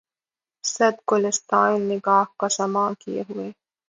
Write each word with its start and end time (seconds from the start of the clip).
صد 0.73 0.95
گلستاں 1.09 1.69
نِگاه 1.87 2.27
کا 2.39 2.47
ساماں 2.57 2.89
کئے 3.01 3.21
ہوے 3.27 3.47